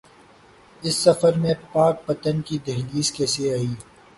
اس 0.81 0.95
سفر 1.05 1.33
میں 1.41 1.53
پاک 1.73 1.95
پتن 2.05 2.41
کی 2.47 2.57
دہلیز 2.67 3.11
کیسے 3.15 3.53
آئی؟ 3.53 3.73